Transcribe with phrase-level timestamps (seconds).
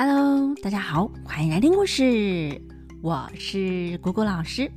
[0.00, 2.62] Hello，大家好，欢迎来听故事。
[3.02, 4.70] 我是果果老师。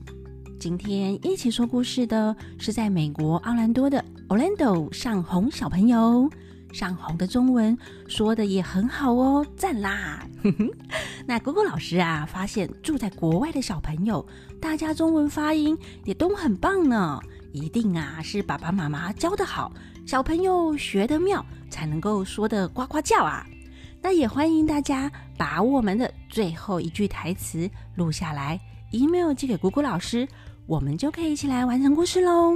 [0.59, 6.27] 今天一起说故事的是在美国奥兰多的 Orlando 上红小朋友。
[6.73, 10.25] 上红的中文说的也很好哦，赞啦！
[11.27, 14.25] 那果果老师啊，发现住在国外的小朋友，
[14.59, 17.19] 大家中文发音也都很棒呢。
[17.51, 19.71] 一定啊，是爸爸妈妈教的好，
[20.03, 23.45] 小朋友学得妙，才能够说的呱呱叫啊！
[24.01, 28.59] 那也欢迎大家把我们的最后一句台词录下来
[28.91, 30.27] ，email 寄给姑姑老师，
[30.65, 32.55] 我们就可以一起来完成故事喽。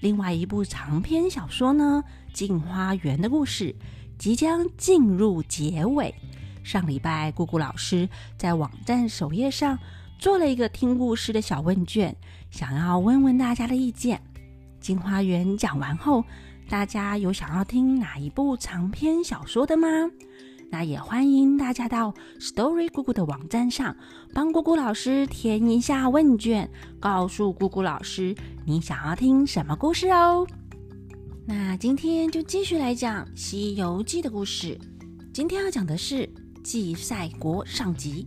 [0.00, 3.74] 另外一部长篇小说呢，《镜花缘》的故事
[4.18, 6.14] 即将进入结尾。
[6.62, 8.06] 上礼拜姑姑老师
[8.36, 9.78] 在网站首页上
[10.18, 12.14] 做了一个听故事的小问卷，
[12.50, 14.18] 想要问问大家的意见。
[14.78, 16.22] 《镜花缘》讲完后，
[16.68, 19.88] 大家有想要听哪一部长篇小说的吗？
[20.68, 23.96] 那也欢迎大家到 Story 姑姑的网站上，
[24.34, 26.68] 帮姑姑老师填一下问卷，
[27.00, 30.46] 告诉姑姑老师你想要听什么故事哦。
[31.46, 34.78] 那今天就继续来讲《西游记》的故事。
[35.32, 36.28] 今天要讲的是
[36.64, 38.26] 祭赛国上集。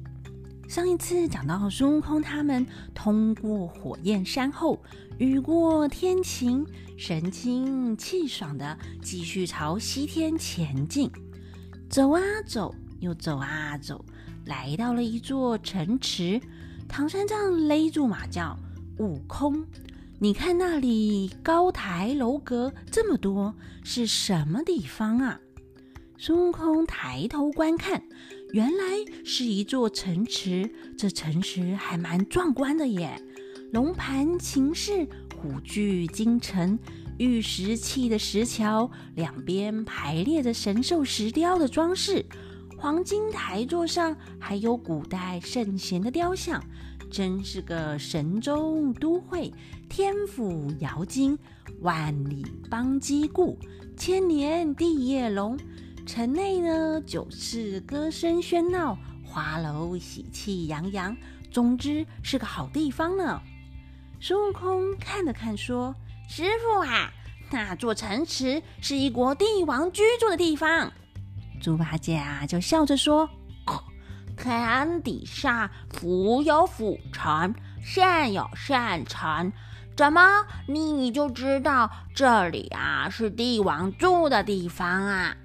[0.68, 4.80] 上一次讲到孙悟空他们通过火焰山后，
[5.18, 11.12] 雨过天晴，神清气爽的继续朝西天前进。
[11.90, 14.06] 走啊走，又走啊走，
[14.46, 16.40] 来到了一座城池。
[16.88, 18.56] 唐三藏勒住马叫
[19.00, 19.66] ：“悟空，
[20.20, 25.40] 你看那里高台楼阁这么多，是什么地方啊？”
[26.16, 28.04] 孙悟空抬头观看，
[28.52, 28.84] 原来
[29.26, 30.70] 是一座城池。
[30.96, 33.20] 这城池还蛮壮观的耶，
[33.72, 36.78] 龙盘秦氏，虎踞京城。
[37.20, 42.26] 玉石砌的石桥，两边排列着神兽石雕的装饰，
[42.78, 46.64] 黄金台座上还有古代圣贤的雕像，
[47.12, 49.52] 真是个神州都会，
[49.90, 51.38] 天府瑶金，
[51.82, 53.60] 万里邦基固，
[53.98, 55.60] 千年地业隆。
[56.06, 61.14] 城内呢，酒肆歌声喧闹，花楼喜气洋洋，
[61.52, 63.42] 总之是个好地方呢。
[64.22, 65.94] 孙悟空看了看，说。
[66.32, 67.12] 师傅啊，
[67.50, 70.94] 那座城池是一国帝王居住的地方。
[71.60, 73.28] 猪八戒啊，就笑着说
[74.38, 79.52] ：“天底下福有福城，善有善城，
[79.98, 85.36] 怎么你就知道这里啊是帝王住的地方啊？”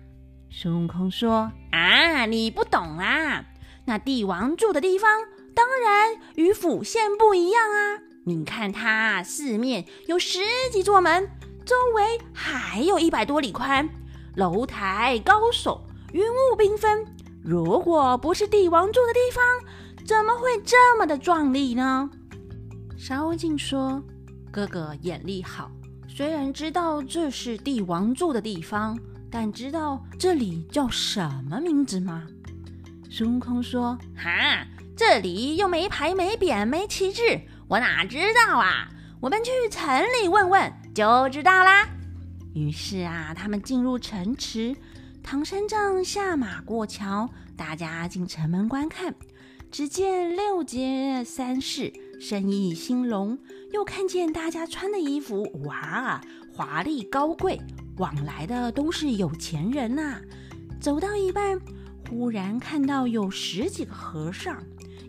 [0.53, 3.43] 孙悟空说：“啊，你不懂啊，
[3.87, 5.11] 那帝王住的地方
[5.55, 10.39] 当然与府县不一样啊。”你看，它四面有十
[10.73, 11.31] 几座门，
[11.67, 13.87] 周围还有一百多里宽，
[14.37, 15.79] 楼台高耸，
[16.13, 17.05] 云雾缤纷。
[17.43, 19.45] 如果不是帝王住的地方，
[20.07, 22.09] 怎么会这么的壮丽呢？
[22.97, 24.03] 沙悟净说
[24.51, 25.71] ：“哥哥眼力好，
[26.09, 28.99] 虽然知道这是帝王住的地方，
[29.31, 31.21] 但知道这里叫什
[31.51, 32.27] 么名字吗？”
[33.11, 38.89] 孙悟空说：“哈，这里又没牌没匾没旗帜。”我哪知道啊！
[39.21, 41.89] 我们去城里问问就知道啦。
[42.55, 44.77] 于是啊，他们进入城池，
[45.23, 49.15] 唐三藏下马过桥，大家进城门观看。
[49.71, 53.39] 只见六街三市生意兴隆，
[53.73, 56.21] 又看见大家穿的衣服，哇，
[56.53, 57.59] 华丽高贵，
[57.97, 60.21] 往来的都是有钱人呐。
[60.79, 61.59] 走到一半，
[62.09, 64.63] 忽然看到有十几个和尚。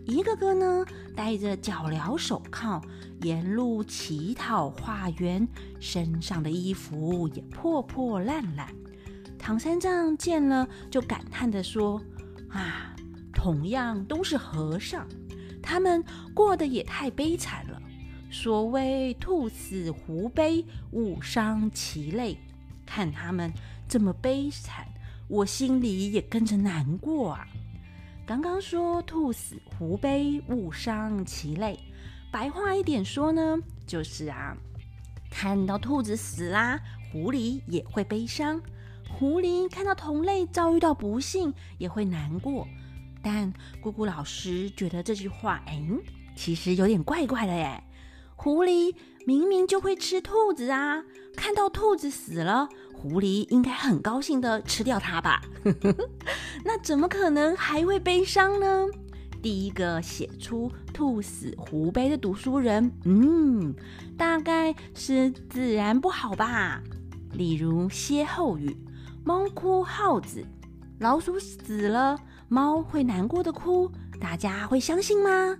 [0.06, 0.86] 一个个呢，
[1.16, 2.80] 戴着脚镣手铐，
[3.22, 5.46] 沿路乞讨化缘，
[5.80, 8.72] 身上的衣服也破破烂烂。
[9.36, 12.00] 唐三藏见了，就感叹地说
[12.50, 12.94] ：“啊，
[13.34, 15.08] 同样都是和尚，
[15.60, 17.82] 他们过得也太悲惨了。
[18.30, 22.38] 所谓兔死狐悲，物伤其类。
[22.86, 23.52] 看他们
[23.88, 24.86] 这么悲惨，
[25.26, 27.48] 我心里也跟着难过啊。”
[28.26, 31.78] 刚刚说兔死狐悲，物伤其类。
[32.32, 33.56] 白话一点说呢，
[33.86, 34.56] 就是啊，
[35.30, 36.80] 看到兔子死啦，
[37.12, 38.58] 狐狸也会悲伤；
[39.08, 42.66] 狐狸看到同类遭遇到不幸，也会难过。
[43.22, 45.80] 但姑姑老师觉得这句话，哎，
[46.34, 47.80] 其实有点怪怪的耶。
[48.36, 48.94] 狐狸
[49.26, 51.02] 明明就会吃兔子啊，
[51.34, 52.68] 看到兔子死了。
[52.92, 55.42] 狐狸应该很高兴的吃掉它吧？
[56.64, 58.86] 那怎么可能还会悲伤呢？
[59.42, 63.74] 第一个写出“兔死狐悲”的读书人，嗯，
[64.16, 66.82] 大概是自然不好吧。
[67.32, 68.76] 例如歇后语：
[69.24, 70.44] 猫哭耗子，
[70.98, 72.18] 老鼠死了，
[72.48, 73.90] 猫会难过的哭，
[74.20, 75.56] 大家会相信吗？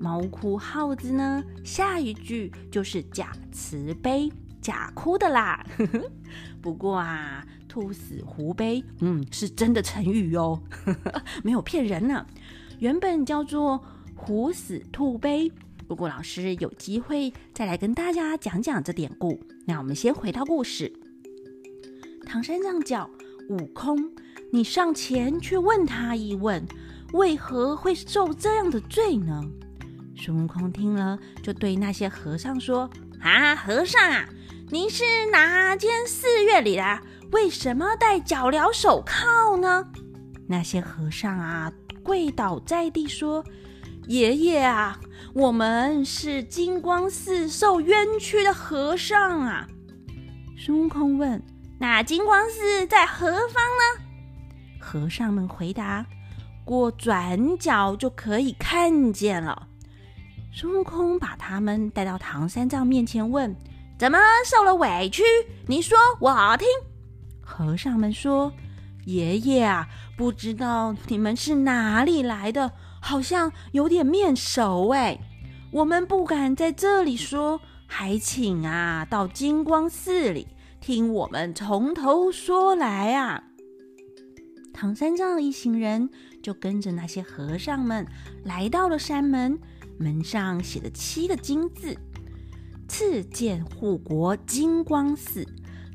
[0.00, 1.44] 猫哭耗子呢？
[1.62, 5.62] 下一句就是假慈悲、假哭的啦。
[6.62, 10.62] 不过啊，兔死狐悲，嗯，是真的成语哦，
[11.44, 12.26] 没有骗人呢。
[12.78, 13.78] 原本叫做
[14.16, 15.52] 狐死兔悲。
[15.86, 19.38] 不过老师有机会再来跟大家讲讲这典故。
[19.66, 20.90] 那我们先回到故事。
[22.24, 23.10] 唐三藏叫
[23.50, 23.98] 悟空，
[24.50, 26.64] 你上前去问他一问，
[27.12, 29.44] 为何会受这样的罪呢？
[30.22, 32.88] 孙悟空听了，就对那些和尚说
[33.22, 34.28] ：“啊，和尚啊，
[34.68, 35.02] 你是
[35.32, 37.00] 哪间寺院里的？
[37.32, 39.86] 为什么戴脚镣手铐呢？”
[40.46, 41.72] 那些和尚啊，
[42.02, 43.42] 跪倒在地说
[44.08, 45.00] ：“爷爷啊，
[45.32, 49.66] 我们是金光寺受冤屈的和尚啊。”
[50.58, 51.42] 孙悟空问
[51.80, 54.04] ：“那金光寺在何方呢？”
[54.78, 56.04] 和尚们回答
[56.62, 59.68] ：“过转角就可以看见了。”
[60.52, 63.54] 孙悟空把他们带到唐三藏面前，问
[63.96, 65.22] ：“怎么受了委屈？
[65.68, 66.66] 你说我听。”
[67.40, 68.52] 和尚们说
[69.06, 75.18] ：“爷爷啊，不知道你们是哪里来的，好像有点面熟哎。
[75.70, 80.48] 我们不敢在这里说，还请啊到金光寺里
[80.80, 83.44] 听我们从头说来啊。”
[84.74, 86.10] 唐三藏一行人
[86.42, 88.04] 就跟着那些和尚们
[88.42, 89.56] 来到了山门。
[90.00, 91.94] 门上写着七个金字
[92.88, 95.46] ：“赐见护国金光寺。”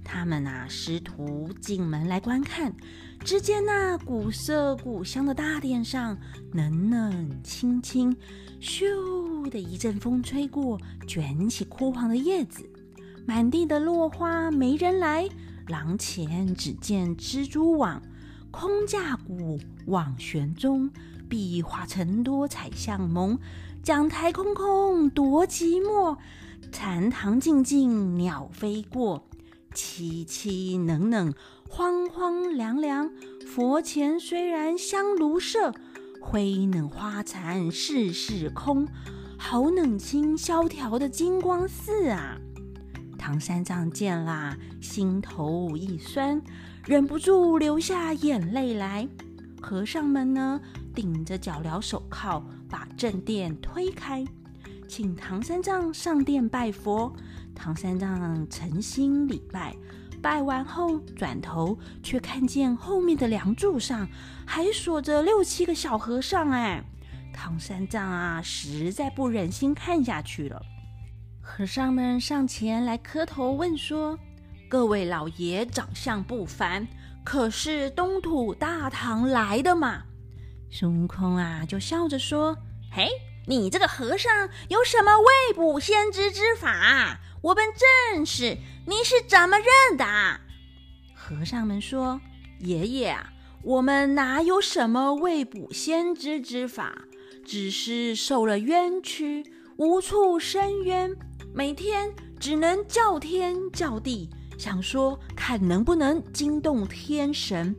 [0.06, 2.72] 他们啊，师徒进门来观看，
[3.22, 6.16] 只见那古色古香的大殿上，
[6.54, 8.16] 冷冷清清，
[8.62, 12.70] 咻的一阵风吹过，卷起枯黄的叶子，
[13.26, 15.28] 满地的落花没人来。
[15.70, 18.00] 廊前只见蜘蛛网，
[18.52, 20.92] 空架鼓网旋中，
[21.28, 23.40] 壁画成多彩相蒙。
[23.86, 26.18] 讲台空空多寂寞，
[26.72, 29.28] 禅堂静静鸟飞过，
[29.76, 31.32] 凄凄冷冷
[31.70, 33.12] 荒荒凉凉。
[33.46, 35.72] 佛前虽然香炉设，
[36.20, 38.88] 灰冷花残世事空。
[39.38, 42.40] 好冷清萧条的金光寺啊！
[43.20, 46.42] 唐三藏见啦，心头一酸，
[46.88, 49.08] 忍不住流下眼泪来。
[49.62, 50.60] 和尚们呢，
[50.96, 52.44] 顶着脚镣手铐。
[52.76, 54.26] 把正殿推开，
[54.86, 57.10] 请唐三藏上殿拜佛。
[57.56, 59.74] 唐三藏诚心礼拜，
[60.22, 64.06] 拜完后转头，却看见后面的梁柱上
[64.46, 66.52] 还锁着六七个小和尚。
[66.52, 66.84] 哎，
[67.34, 70.62] 唐三藏啊，实在不忍心看下去了。
[71.42, 74.20] 和尚们上前来磕头问说
[74.68, 76.86] ：“各位老爷长相不凡，
[77.24, 80.04] 可是东土大唐来的嘛？”
[80.70, 82.58] 孙悟空啊，就笑着说
[82.98, 83.10] ：“嘿，
[83.46, 87.20] 你这个和尚有什么未卜先知之法？
[87.42, 87.66] 我们
[88.14, 88.58] 正是，
[88.88, 90.06] 你是怎么认的？”
[91.14, 92.22] 和尚们说
[92.60, 93.34] ：“爷爷啊，
[93.64, 97.02] 我们哪有什么未卜先知之法？
[97.46, 99.44] 只是受了冤屈，
[99.76, 101.14] 无处伸冤，
[101.54, 107.76] 每天只能叫天叫地，想说看能不能惊动天神。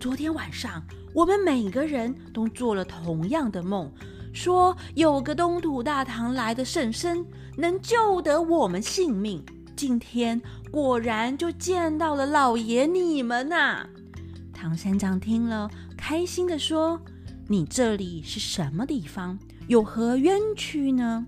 [0.00, 0.82] 昨天晚上。”
[1.14, 3.90] 我们每个人都做了同样的梦，
[4.36, 7.24] 说有个东土大唐来的圣僧
[7.56, 9.42] 能救得我们性命。
[9.74, 10.40] 今天
[10.70, 13.86] 果然就见到了老爷你们呐！
[14.52, 17.00] 唐三藏听了，开心的说
[17.48, 19.38] ：“你这里是什么地方？
[19.68, 21.26] 有何冤屈呢？”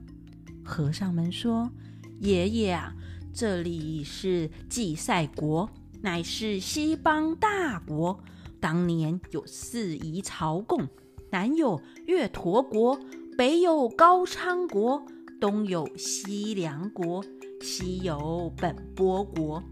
[0.63, 1.71] 和尚们说
[2.21, 2.93] ：“爷爷啊，
[3.33, 5.69] 这里是祭赛国，
[6.03, 8.19] 乃是西方大国。”
[8.61, 10.87] 当年有四夷朝贡，
[11.31, 12.99] 南有月陀国，
[13.37, 15.05] 北有高昌国，
[15.39, 17.23] 东有西凉国，
[17.61, 19.63] 西有本波国，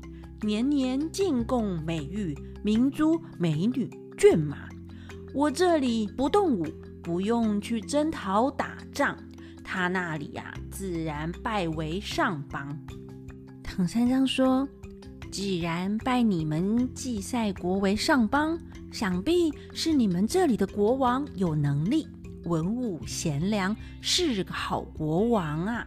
[0.43, 4.69] 年年进贡美玉、明珠、美女、骏马。
[5.33, 6.67] 我这里不动武，
[7.03, 9.17] 不用去征讨打仗，
[9.65, 12.79] 他那里呀，自然拜为上邦。
[13.63, 14.69] 唐三藏说
[15.33, 18.59] ：“既然拜你们祭赛国为上邦。”
[18.93, 22.09] 想必是你们这里的国王有能力，
[22.45, 25.87] 文武贤良，是个好国王啊！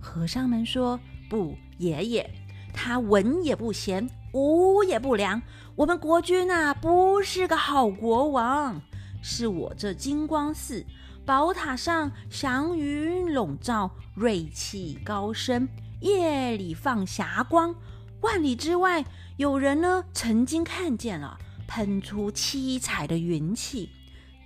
[0.00, 2.30] 和尚们说：“不，爷爷，
[2.72, 5.40] 他文也不贤，武也不良。
[5.76, 8.80] 我们国君啊，不是个好国王。
[9.22, 10.82] 是我这金光寺
[11.26, 15.68] 宝塔上祥云笼罩，瑞气高升，
[16.00, 17.74] 夜里放霞光。
[18.22, 19.04] 万里之外，
[19.36, 21.36] 有人呢，曾经看见了。”
[21.70, 23.90] 喷出七彩的云气，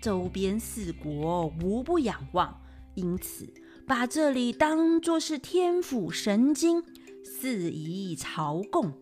[0.03, 2.61] 周边四国无不仰望，
[2.93, 3.49] 因此
[3.87, 6.83] 把这里当作是天府神经，
[7.25, 8.93] 肆意朝贡。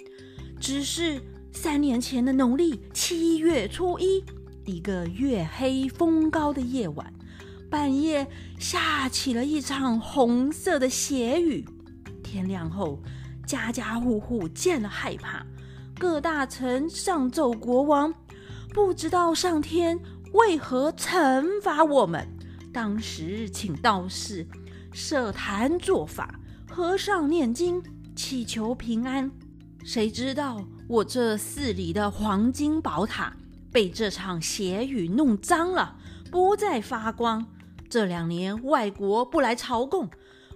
[0.61, 1.21] 只是
[1.52, 4.23] 三年前的农历七月初一，
[4.67, 7.12] 一个月黑风高的夜晚，
[7.69, 8.25] 半夜
[8.57, 11.64] 下起了一场红色的血雨。
[12.23, 13.02] 天亮后，
[13.45, 15.45] 家家户户见了害怕，
[16.03, 18.13] 各大臣上奏国王，
[18.75, 19.97] 不知道上天
[20.33, 22.27] 为何惩罚我们。
[22.73, 24.45] 当时请道士
[24.93, 27.81] 设坛做法，和尚念经，
[28.17, 29.31] 祈求平安。
[29.85, 33.33] 谁知道我这寺里的黄金宝塔
[33.71, 35.97] 被这场血雨弄脏了，
[36.33, 37.47] 不再发光。
[37.89, 40.11] 这两年外国不来朝贡，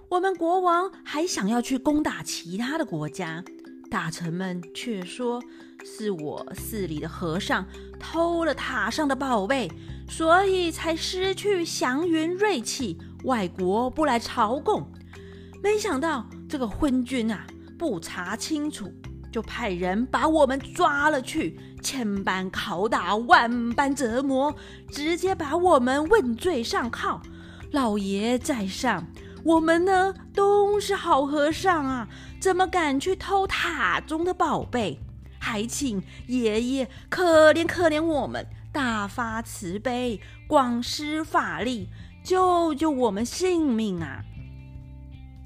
[0.09, 3.45] 我们国王还想要去攻打其他的国家，
[3.91, 5.43] 大臣们却说
[5.85, 7.67] 是我寺里的和尚
[7.99, 9.71] 偷了塔上的宝贝，
[10.09, 14.91] 所以才失去祥云瑞气，外国不来朝贡。
[15.63, 17.47] 没想到这个昏君啊，
[17.79, 18.93] 不查清楚。
[19.33, 24.55] 就派人把我们抓了去，千般拷打，万般折磨，
[24.91, 27.21] 直接把我们问罪上铐。
[27.73, 29.07] 老爷在上，
[29.45, 32.09] 我们呢都是好和尚啊，
[32.41, 34.99] 怎么敢去偷塔中的宝贝？
[35.39, 41.89] 还请爷爷可怜可怜我们，大发慈悲，广施法力，
[42.25, 44.25] 救救我们性命啊！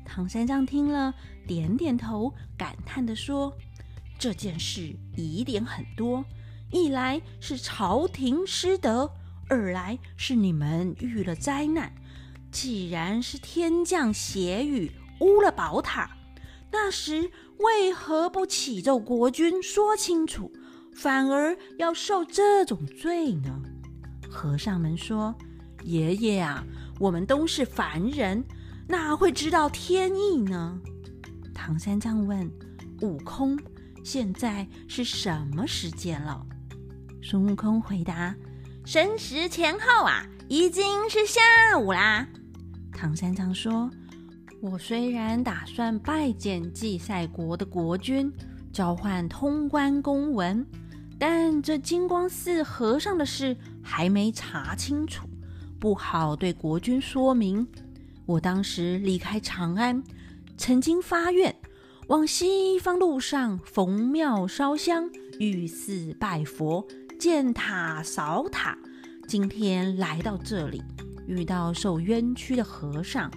[0.06, 1.14] 唐三藏听了，
[1.46, 3.52] 点点头，感叹的说。
[4.18, 6.24] 这件事疑点很多，
[6.70, 9.10] 一来是朝廷失德，
[9.48, 11.92] 二来是你们遇了灾难。
[12.52, 14.90] 既然是天降邪雨
[15.20, 16.10] 污了宝塔，
[16.72, 20.50] 那时为何不启奏国君说清楚，
[20.94, 23.62] 反而要受这种罪呢？
[24.28, 25.34] 和尚们说
[25.84, 26.64] ：“爷爷啊，
[26.98, 28.44] 我们都是凡人，
[28.88, 30.80] 哪会知道天意呢？”
[31.54, 32.50] 唐三藏问
[33.02, 33.58] ：“悟空。”
[34.02, 36.44] 现在是什么时间了？
[37.22, 38.34] 孙悟空回答
[38.84, 42.26] ：“申时前后啊，已经是下午啦。”
[43.00, 43.90] 唐三藏说
[44.60, 48.30] ：“我虽然打算拜见祭赛国的国君，
[48.74, 50.66] 交换通关公文，
[51.18, 55.26] 但这金光寺和尚的事还没查清楚，
[55.78, 57.66] 不好对国君说明。
[58.26, 60.04] 我当时离开长安，
[60.58, 61.56] 曾经发愿。”
[62.08, 66.86] 往西方路上，逢庙烧香，遇寺拜佛，
[67.18, 68.76] 建塔扫塔。
[69.26, 70.82] 今天来到这里，
[71.26, 73.30] 遇到受冤屈的和尚，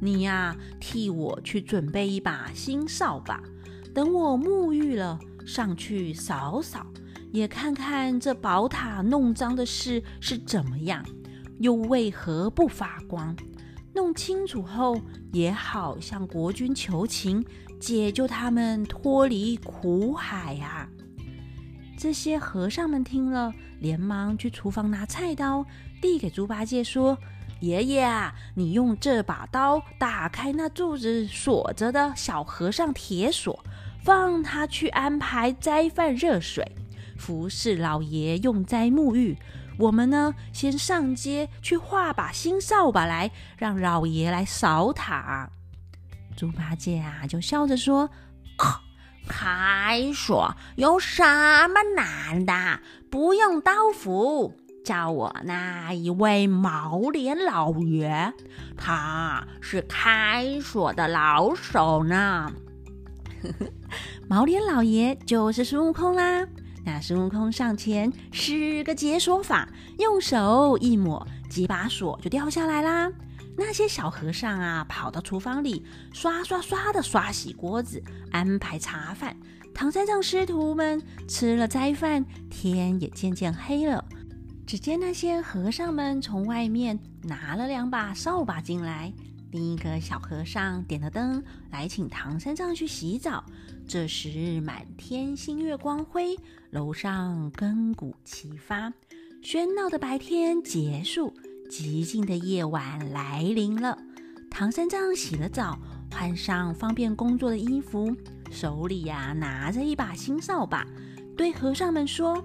[0.00, 3.42] 你呀，替我去准备一把新扫把，
[3.94, 6.86] 等我沐浴了，上去扫扫，
[7.32, 11.04] 也看看这宝塔弄脏的事是怎么样，
[11.58, 13.36] 又为何不发光？
[13.94, 15.00] 弄清楚后，
[15.32, 17.44] 也好向国君求情，
[17.78, 20.88] 解救他们脱离苦海呀！
[21.96, 25.64] 这些和尚们听了，连忙去厨房拿菜刀，
[26.00, 27.16] 递给猪八戒说
[27.60, 33.64] ：“爷爷啊，你用这把刀打开那柱子锁着的小和尚铁锁，
[34.02, 36.70] 放他去安排斋饭热水，
[37.16, 39.36] 服侍老爷用斋沐浴。”
[39.76, 45.50] 我们呢，先上街去画把新扫把来，让老爷来扫塔。
[46.36, 48.08] 猪八戒啊，就笑着说
[49.28, 51.22] ：“开说有什
[51.68, 52.80] 么难的？
[53.10, 54.54] 不用刀斧，
[54.84, 58.32] 叫我那一位毛脸老爷，
[58.76, 62.52] 他是开锁的老手呢。
[64.28, 66.46] 毛脸老爷就是孙悟空啦。”
[66.84, 69.66] 那孙悟空上前施个解锁法，
[69.98, 73.10] 用手一抹，几把锁就掉下来啦。
[73.56, 79.36] 那些小和尚啊，跑到厨房里刷刷刷的刷洗锅子，安排茶饭。
[79.72, 84.04] 唐三藏师徒们吃了斋饭，天也渐渐黑了。
[84.66, 89.12] 只见那些和尚们从外面拿了两把扫把进来。
[89.50, 93.44] 另一个小和尚点了灯来请唐三藏去洗澡。
[93.86, 96.36] 这时满天星月光辉，
[96.70, 98.92] 楼上更鼓齐发，
[99.42, 101.32] 喧闹的白天结束，
[101.76, 103.98] 寂静的夜晚来临了。
[104.48, 105.76] 唐三藏洗了澡，
[106.08, 108.14] 换上方便工作的衣服，
[108.48, 110.86] 手里呀拿着一把新扫把，
[111.36, 112.40] 对和尚们说：“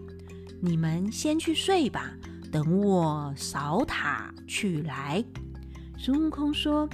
[0.60, 2.12] 你们先去睡吧，
[2.52, 5.24] 等我扫塔去来。”
[5.96, 6.90] 孙悟空说：“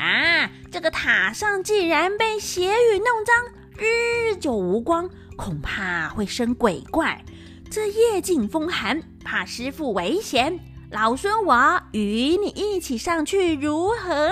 [0.00, 3.36] 啊，这个塔上既然被邪雨弄脏，
[3.76, 7.22] 日久无光，恐怕会生鬼怪。
[7.70, 10.58] 这夜静风寒，怕师傅危险。
[10.94, 14.30] 老孙我与你一起上去如何？”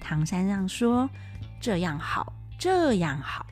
[0.00, 1.10] 唐三藏说
[1.60, 3.44] ：“这样好，这样好。”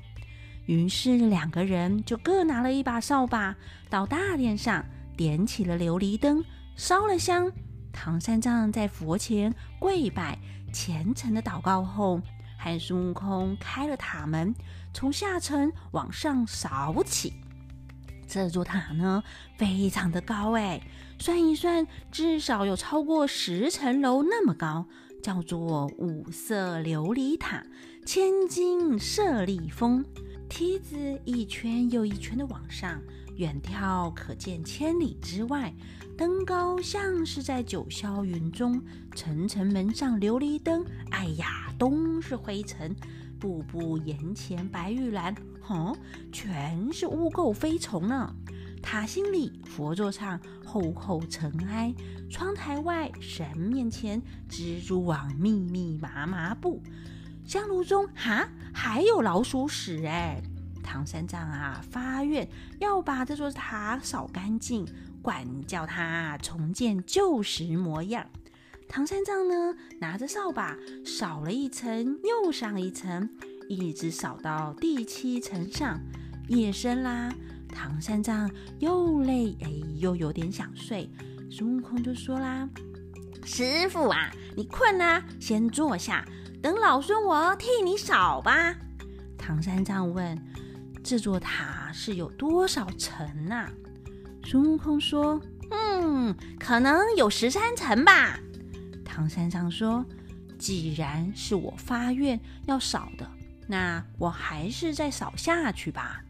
[0.65, 3.55] 于是两个人就各拿了一把扫把，
[3.91, 4.83] 到大殿上
[5.15, 6.43] 点起了琉璃灯，
[6.75, 7.53] 烧了香。
[7.93, 10.39] 唐三藏在佛前跪拜，
[10.73, 12.19] 虔诚的祷告后，
[12.59, 14.55] 和孙悟空开了塔门，
[14.95, 17.35] 从下层往上扫起。
[18.27, 19.23] 这座塔呢，
[19.57, 20.81] 非常的高哎，
[21.19, 24.87] 算一算，至少有超过十层楼那么高，
[25.23, 27.65] 叫做五色琉璃塔，
[28.05, 30.05] 千金舍利峰。
[30.49, 33.01] 梯子一圈又一圈的往上，
[33.37, 35.75] 远眺可见千里之外。
[36.17, 38.81] 登高像是在九霄云中，
[39.15, 42.95] 层层门上琉璃灯，哎呀，都是灰尘。
[43.39, 45.97] 步步檐前白玉兰，哼，
[46.33, 48.35] 全是污垢飞虫呢。
[48.83, 51.93] 塔心里，佛座上厚厚尘埃，
[52.31, 56.83] 窗台外神面前蜘蛛网密密麻麻布。
[57.45, 60.41] 香炉中哈还有老鼠屎哎！
[60.83, 64.87] 唐三藏啊发愿要把这座塔扫干净，
[65.21, 68.25] 管教他重建旧时模样。
[68.89, 73.29] 唐三藏呢拿着扫把扫了一层又上一层，
[73.69, 76.01] 一直扫到第七层上。
[76.49, 77.33] 夜深啦，
[77.69, 81.11] 唐三藏又累哎又有点想睡。
[81.51, 82.69] 孙悟空就说啦
[83.45, 86.25] ：“师傅啊，你困啊，先坐下。”
[86.63, 88.75] 等老孙我替你扫吧。
[89.37, 90.37] 唐三藏问
[91.05, 93.69] ：“这座塔是有多少层呐？”
[94.45, 95.41] 孙悟空说
[95.71, 98.41] ：“嗯，可能有十三层吧。”
[99.17, 100.05] 唐三藏说
[100.61, 103.27] ：“既然是我发愿要扫的，
[103.67, 106.23] 那我还是再扫下去吧。”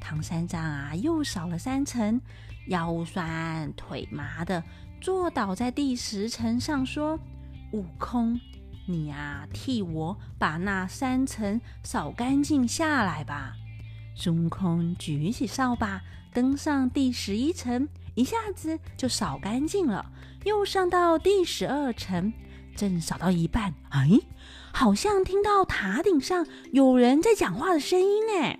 [0.00, 2.18] 唐三藏啊，又扫了三层，
[2.68, 4.64] 腰酸腿麻的，
[5.02, 7.20] 坐倒在第十层上，说
[7.74, 8.40] ：“悟空。”
[8.88, 13.52] 你呀，替我把那三层扫干净下来吧。
[14.14, 16.00] 孙悟空举起扫把，
[16.32, 20.06] 登上第十一层，一下子就扫干净了。
[20.44, 22.32] 又上到第十二层，
[22.74, 24.18] 正扫到一半，哎，
[24.72, 28.58] 好像听到塔顶上有人在讲话的声音哎。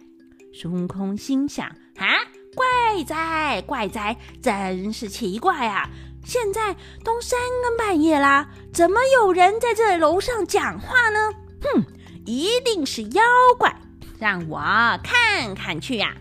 [0.53, 2.07] 孙悟空心想：啊，
[2.55, 5.89] 怪哉怪哉，真是奇怪啊！
[6.25, 11.31] 现在都三更半夜啦，怎么有人在这楼上讲话呢？
[11.63, 11.85] 哼，
[12.27, 13.23] 一定是妖
[13.59, 13.75] 怪，
[14.19, 14.61] 让我
[15.03, 16.15] 看看去呀！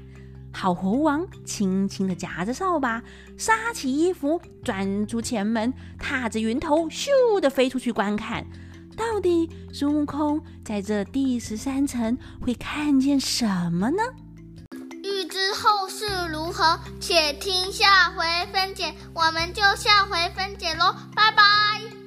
[0.59, 3.01] 好猴王轻轻的夹着扫把，
[3.37, 8.45] 撒起衣服，钻出前门，踏着云头，咻的飞出去观看。
[8.97, 14.03] 到底孙悟空在这第十三层会看见什么呢？
[15.01, 18.93] 欲知后事如何，且听下回分解。
[19.13, 21.98] 我们就下回分解喽，拜拜。